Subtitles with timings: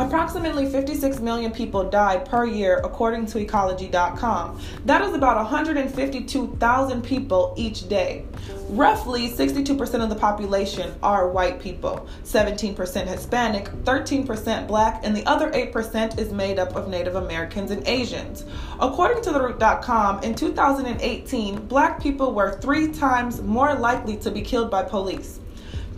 [0.00, 4.58] Approximately 56 million people die per year, according to ecology.com.
[4.86, 8.24] That is about 152,000 people each day.
[8.70, 15.50] Roughly 62% of the population are white people, 17% Hispanic, 13% black, and the other
[15.50, 18.46] 8% is made up of Native Americans and Asians.
[18.80, 24.70] According to TheRoot.com, in 2018, black people were three times more likely to be killed
[24.70, 25.40] by police.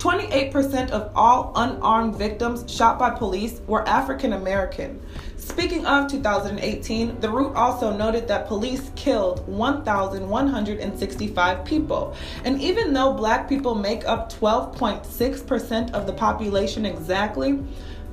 [0.03, 5.01] 28% of all unarmed victims shot by police were African American.
[5.37, 12.17] Speaking of 2018, The Root also noted that police killed 1,165 people.
[12.45, 17.61] And even though black people make up 12.6% of the population exactly,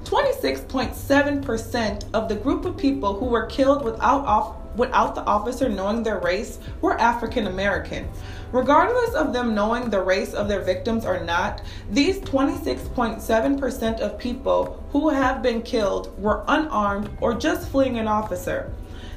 [0.03, 6.03] 26.7% of the group of people who were killed without off- without the officer knowing
[6.03, 8.07] their race were African American.
[8.51, 14.83] Regardless of them knowing the race of their victims or not, these 26.7% of people
[14.91, 18.73] who have been killed were unarmed or just fleeing an officer.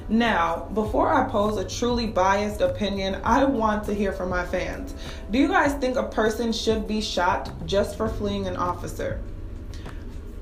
[0.09, 4.95] Now, before I pose a truly biased opinion, I want to hear from my fans.
[5.31, 9.23] Do you guys think a person should be shot just for fleeing an officer?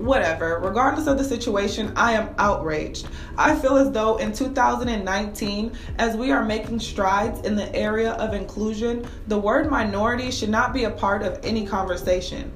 [0.00, 3.06] Whatever, regardless of the situation, I am outraged.
[3.36, 8.32] I feel as though in 2019, as we are making strides in the area of
[8.32, 12.50] inclusion, the word minority should not be a part of any conversation.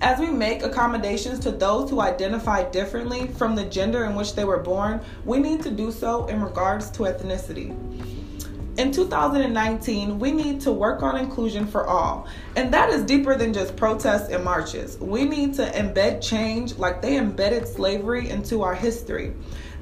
[0.00, 4.44] As we make accommodations to those who identify differently from the gender in which they
[4.44, 8.15] were born, we need to do so in regards to ethnicity.
[8.76, 12.26] In 2019, we need to work on inclusion for all.
[12.56, 14.98] And that is deeper than just protests and marches.
[14.98, 19.32] We need to embed change like they embedded slavery into our history.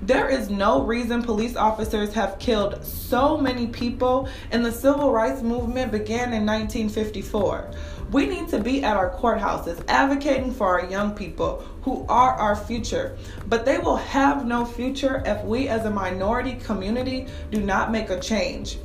[0.03, 5.42] There is no reason police officers have killed so many people, and the civil rights
[5.42, 7.70] movement began in 1954.
[8.15, 12.55] We need to be at our courthouses advocating for our young people who are our
[12.55, 13.19] future.
[13.48, 18.11] But they will have no future if we as a minority community do not make
[18.11, 18.78] a change.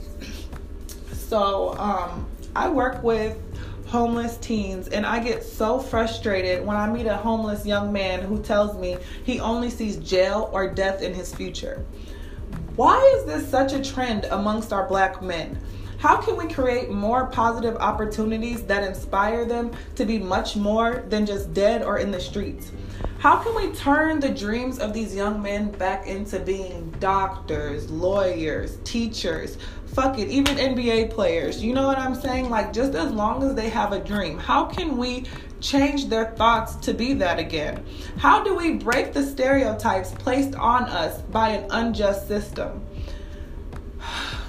[1.12, 3.38] So, um, I work with
[3.86, 8.42] homeless teens and I get so frustrated when I meet a homeless young man who
[8.42, 11.86] tells me he only sees jail or death in his future.
[12.76, 15.59] Why is this such a trend amongst our black men?
[16.00, 21.26] How can we create more positive opportunities that inspire them to be much more than
[21.26, 22.72] just dead or in the streets?
[23.18, 28.78] How can we turn the dreams of these young men back into being doctors, lawyers,
[28.86, 29.58] teachers,
[29.88, 31.62] fuck it, even NBA players?
[31.62, 32.50] You know what I'm saying?
[32.50, 35.26] Like, just as long as they have a dream, how can we
[35.59, 37.86] change their thoughts to be that again?
[38.18, 42.86] How do we break the stereotypes placed on us by an unjust system?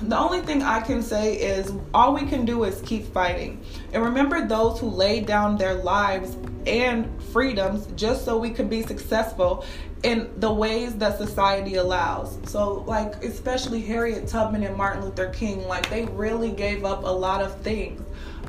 [0.02, 3.62] The only thing I can say is all we can do is keep fighting.
[3.92, 8.82] And remember those who laid down their lives and freedoms just so we could be
[8.82, 9.64] successful
[10.02, 12.38] in the ways that society allows.
[12.46, 17.12] So, like, especially Harriet Tubman and Martin Luther King, like, they really gave up a
[17.12, 18.00] lot of things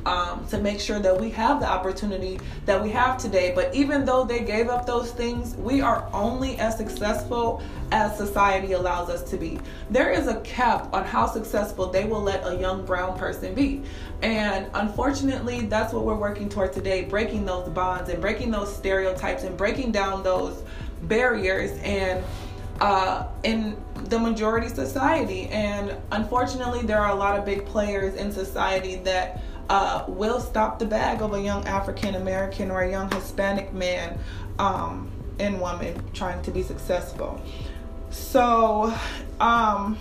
[0.06, 3.52] um, to make sure that we have the opportunity that we have today.
[3.54, 8.72] But even though they gave up those things, we are only as successful as society
[8.72, 9.58] allows us to be.
[9.90, 13.82] There is a cap on how successful they will let a young brown person be.
[14.22, 19.44] And unfortunately, that's what we're working toward today breaking those bonds and breaking those stereotypes
[19.44, 20.62] and breaking down those
[21.02, 22.24] barriers and
[22.80, 23.76] uh, in
[24.08, 25.46] the majority society.
[25.48, 29.40] And unfortunately, there are a lot of big players in society that
[29.72, 34.18] uh, will stop the bag of a young African American or a young Hispanic man
[34.58, 37.40] um, and woman trying to be successful.
[38.10, 38.94] So,
[39.40, 39.96] um,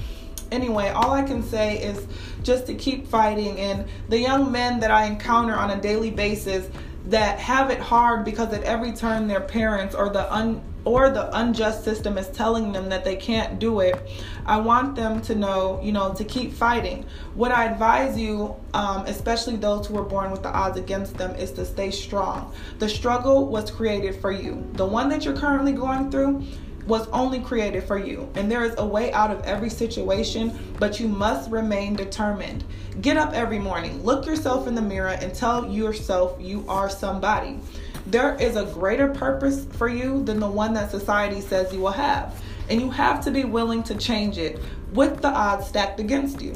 [0.51, 2.05] anyway, all I can say is
[2.43, 3.59] just to keep fighting.
[3.59, 6.69] And the young men that I encounter on a daily basis
[7.05, 11.37] that have it hard because at every turn their parents or the un or the
[11.37, 14.01] unjust system is telling them that they can't do it,
[14.47, 17.05] I want them to know, you know, to keep fighting.
[17.35, 21.35] What I advise you, um, especially those who were born with the odds against them,
[21.35, 22.51] is to stay strong.
[22.79, 24.67] The struggle was created for you.
[24.73, 26.43] The one that you're currently going through
[26.87, 28.29] was only created for you.
[28.35, 32.63] And there is a way out of every situation, but you must remain determined.
[33.01, 37.59] Get up every morning, look yourself in the mirror, and tell yourself you are somebody.
[38.07, 41.91] There is a greater purpose for you than the one that society says you will
[41.91, 42.41] have.
[42.69, 44.59] And you have to be willing to change it
[44.93, 46.53] with the odds stacked against you.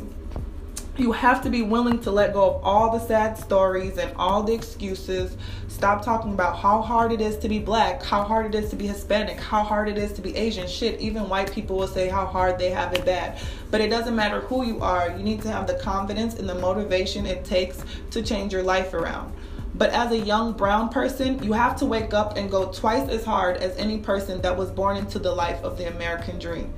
[0.97, 4.43] You have to be willing to let go of all the sad stories and all
[4.43, 5.35] the excuses.
[5.67, 8.77] Stop talking about how hard it is to be black, how hard it is to
[8.77, 10.65] be Hispanic, how hard it is to be Asian.
[10.67, 13.37] Shit, even white people will say how hard they have it bad.
[13.71, 16.55] But it doesn't matter who you are, you need to have the confidence and the
[16.55, 19.33] motivation it takes to change your life around.
[19.73, 23.25] But as a young brown person, you have to wake up and go twice as
[23.25, 26.73] hard as any person that was born into the life of the American dream.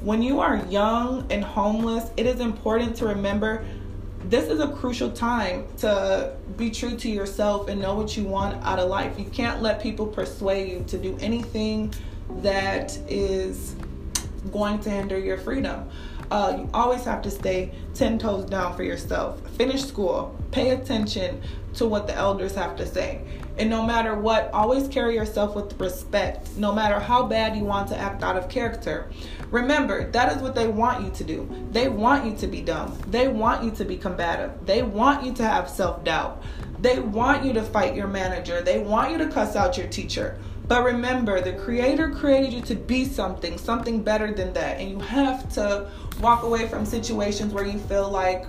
[0.00, 3.64] When you are young and homeless, it is important to remember
[4.28, 8.62] this is a crucial time to be true to yourself and know what you want
[8.64, 9.18] out of life.
[9.18, 11.94] You can't let people persuade you to do anything
[12.42, 13.76] that is
[14.52, 15.88] going to hinder your freedom.
[16.30, 19.40] Uh, you always have to stay 10 toes down for yourself.
[19.50, 21.40] Finish school, pay attention
[21.74, 23.22] to what the elders have to say.
[23.58, 27.88] And no matter what, always carry yourself with respect, no matter how bad you want
[27.88, 29.10] to act out of character.
[29.50, 31.48] Remember, that is what they want you to do.
[31.70, 32.98] They want you to be dumb.
[33.08, 34.52] They want you to be combative.
[34.66, 36.42] They want you to have self doubt.
[36.80, 38.60] They want you to fight your manager.
[38.60, 40.38] They want you to cuss out your teacher.
[40.68, 44.78] But remember, the Creator created you to be something, something better than that.
[44.78, 45.88] And you have to
[46.20, 48.44] walk away from situations where you feel like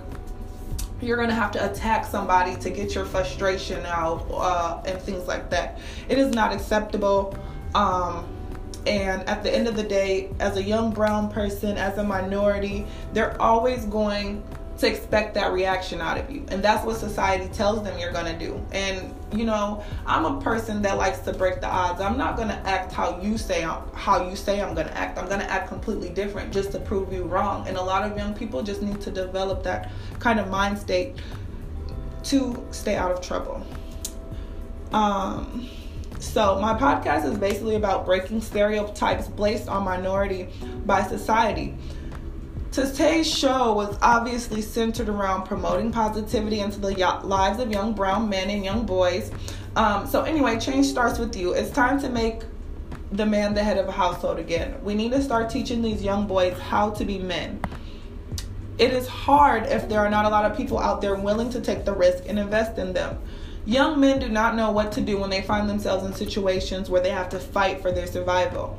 [1.00, 5.26] you're going to have to attack somebody to get your frustration out uh, and things
[5.26, 5.78] like that.
[6.08, 7.38] It is not acceptable.
[7.74, 8.26] Um,
[8.86, 12.86] and at the end of the day, as a young brown person, as a minority,
[13.12, 14.42] they're always going
[14.78, 16.44] to expect that reaction out of you.
[16.48, 18.64] And that's what society tells them you're going to do.
[18.72, 22.00] And you know, I'm a person that likes to break the odds.
[22.00, 23.62] I'm not going to act how you say
[23.94, 25.18] how you say I'm going to act.
[25.18, 27.66] I'm going to act completely different just to prove you wrong.
[27.68, 31.16] And a lot of young people just need to develop that kind of mind state
[32.24, 33.64] to stay out of trouble.
[34.92, 35.68] Um
[36.20, 40.48] so, my podcast is basically about breaking stereotypes placed on minority
[40.84, 41.76] by society.
[42.70, 46.90] Today's show was obviously centered around promoting positivity into the
[47.24, 49.32] lives of young brown men and young boys.
[49.74, 51.54] Um, so, anyway, change starts with you.
[51.54, 52.42] It's time to make
[53.10, 54.76] the man the head of a household again.
[54.84, 57.60] We need to start teaching these young boys how to be men.
[58.76, 61.62] It is hard if there are not a lot of people out there willing to
[61.62, 63.18] take the risk and invest in them.
[63.64, 67.00] Young men do not know what to do when they find themselves in situations where
[67.00, 68.78] they have to fight for their survival.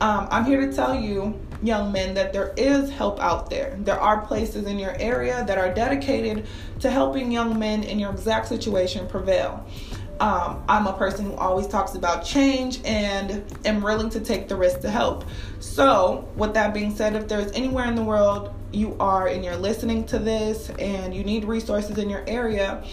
[0.00, 3.76] Um, I'm here to tell you, young men, that there is help out there.
[3.80, 6.46] There are places in your area that are dedicated
[6.80, 9.66] to helping young men in your exact situation prevail.
[10.20, 14.56] Um, I'm a person who always talks about change and am willing to take the
[14.56, 15.24] risk to help.
[15.60, 19.56] So, with that being said, if there's anywhere in the world you are and you're
[19.56, 22.84] listening to this and you need resources in your area,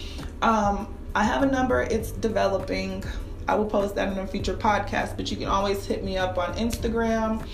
[0.42, 3.02] um, I have a number, it's developing.
[3.48, 6.36] I will post that in a future podcast, but you can always hit me up
[6.38, 7.46] on Instagram,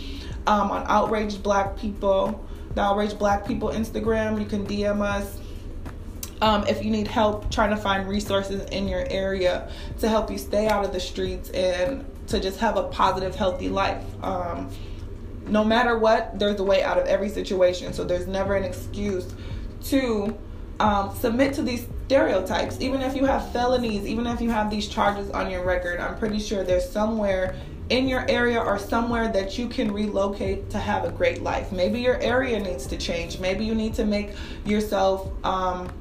[0.46, 2.44] um, on Outraged Black People,
[2.74, 4.40] the Outraged Black People Instagram.
[4.40, 5.38] You can DM us.
[6.40, 10.38] Um, if you need help trying to find resources in your area to help you
[10.38, 14.02] stay out of the streets and to just have a positive, healthy life.
[14.24, 14.68] Um,
[15.46, 17.92] no matter what, there's a way out of every situation.
[17.92, 19.32] So there's never an excuse
[19.84, 20.36] to
[20.80, 22.80] um, submit to these stereotypes.
[22.80, 26.18] Even if you have felonies, even if you have these charges on your record, I'm
[26.18, 27.54] pretty sure there's somewhere
[27.88, 31.72] in your area or somewhere that you can relocate to have a great life.
[31.72, 33.38] Maybe your area needs to change.
[33.38, 34.30] Maybe you need to make
[34.64, 35.92] yourself um,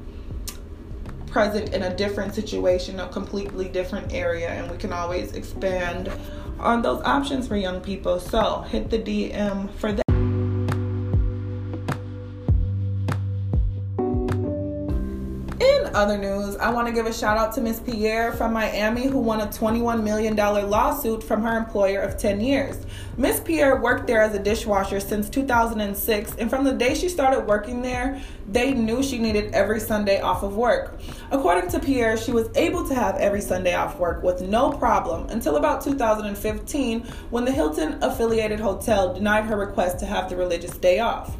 [1.26, 6.10] present in a different situation, a completely different area, and we can always expand
[6.60, 8.20] on those options for young people.
[8.20, 10.01] So hit the DM for that.
[15.94, 19.18] Other news, I want to give a shout out to Miss Pierre from Miami who
[19.18, 22.84] won a $21 million lawsuit from her employer of 10 years.
[23.16, 27.46] Miss Pierre worked there as a dishwasher since 2006, and from the day she started
[27.46, 30.98] working there, they knew she needed every Sunday off of work.
[31.30, 35.28] According to Pierre, she was able to have every Sunday off work with no problem
[35.28, 37.00] until about 2015
[37.30, 41.36] when the Hilton affiliated hotel denied her request to have the religious day off.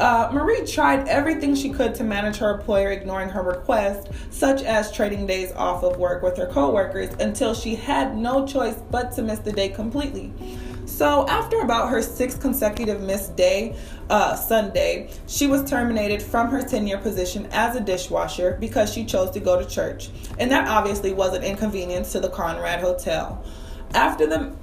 [0.00, 4.90] Uh, Marie tried everything she could to manage her employer ignoring her request, such as
[4.90, 9.22] trading days off of work with her coworkers, until she had no choice but to
[9.22, 10.32] miss the day completely.
[10.86, 13.76] So, after about her sixth consecutive missed day,
[14.10, 19.04] uh, Sunday, she was terminated from her 10 year position as a dishwasher because she
[19.04, 20.10] chose to go to church.
[20.38, 23.44] And that obviously was an inconvenience to the Conrad Hotel.
[23.94, 24.54] After the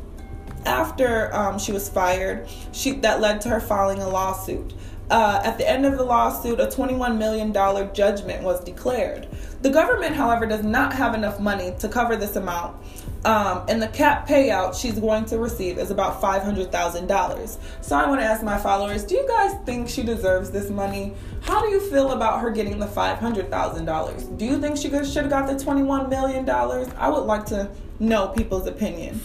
[0.66, 4.74] after um, she was fired, she that led to her filing a lawsuit.
[5.12, 7.52] Uh, at the end of the lawsuit, a $21 million
[7.94, 9.28] judgment was declared.
[9.62, 12.78] The government, however, does not have enough money to cover this amount,
[13.26, 17.58] um, and the cap payout she's going to receive is about $500,000.
[17.82, 21.14] So I want to ask my followers do you guys think she deserves this money?
[21.42, 24.38] How do you feel about her getting the $500,000?
[24.38, 26.50] Do you think she should have got the $21 million?
[26.50, 29.20] I would like to know people's opinion.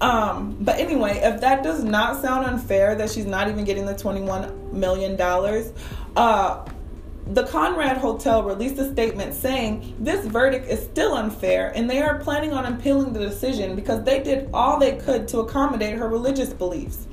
[0.00, 3.94] Um, but anyway, if that does not sound unfair that she's not even getting the
[3.94, 5.20] $21 million,
[6.16, 6.66] uh,
[7.26, 12.18] the Conrad Hotel released a statement saying this verdict is still unfair and they are
[12.18, 16.52] planning on appealing the decision because they did all they could to accommodate her religious
[16.52, 17.06] beliefs.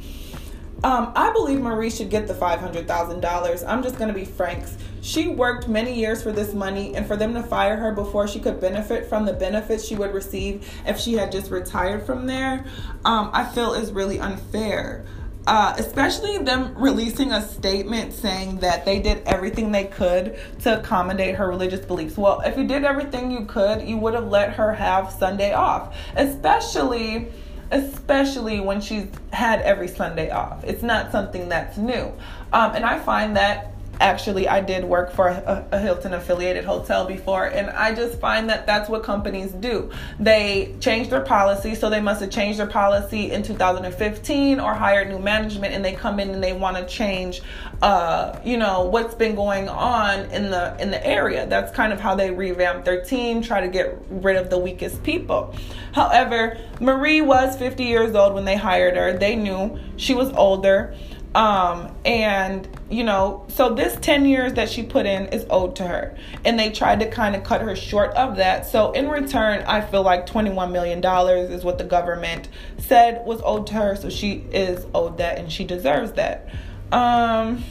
[0.83, 3.67] Um, I believe Marie should get the $500,000.
[3.67, 4.63] I'm just going to be frank.
[5.01, 8.39] She worked many years for this money, and for them to fire her before she
[8.39, 12.65] could benefit from the benefits she would receive if she had just retired from there,
[13.05, 15.05] um, I feel is really unfair.
[15.47, 21.35] Uh, especially them releasing a statement saying that they did everything they could to accommodate
[21.35, 22.17] her religious beliefs.
[22.17, 25.95] Well, if you did everything you could, you would have let her have Sunday off,
[26.17, 27.29] especially
[27.71, 30.63] especially when she's had every Sunday off.
[30.63, 32.11] It's not something that's new.
[32.53, 37.05] Um, and I find that actually I did work for a, a, Hilton affiliated hotel
[37.05, 39.91] before and I just find that that's what companies do.
[40.19, 45.09] They change their policy so they must have changed their policy in 2015 or hired
[45.09, 47.41] new management and they come in and they want to change
[47.81, 51.45] uh, you know what's been going on in the in the area.
[51.45, 55.03] That's kind of how they revamp their team, try to get rid of the weakest
[55.03, 55.53] people.
[55.93, 59.17] However, Marie was 50 years old when they hired her.
[59.17, 60.95] They knew she was older.
[61.35, 65.87] Um, and you know, so this 10 years that she put in is owed to
[65.87, 66.17] her.
[66.45, 68.65] And they tried to kind of cut her short of that.
[68.65, 71.03] So in return, I feel like $21 million
[71.51, 73.95] is what the government said was owed to her.
[73.95, 76.49] So she is owed that and she deserves that.
[76.91, 77.63] Um,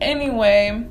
[0.00, 0.86] anyway,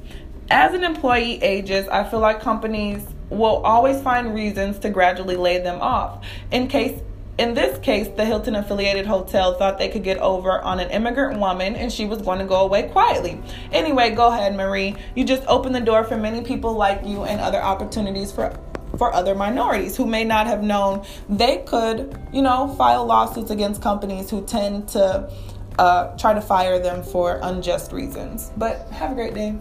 [0.50, 5.60] as an employee ages, I feel like companies will always find reasons to gradually lay
[5.60, 7.00] them off in case
[7.38, 11.40] in this case, the Hilton affiliated hotel thought they could get over on an immigrant
[11.40, 13.42] woman and she was going to go away quietly.
[13.72, 14.96] Anyway, go ahead, Marie.
[15.16, 18.58] You just opened the door for many people like you and other opportunities for
[18.98, 23.82] for other minorities who may not have known they could, you know, file lawsuits against
[23.82, 25.30] companies who tend to
[25.78, 28.52] uh, try to fire them for unjust reasons.
[28.56, 29.58] But have a great day.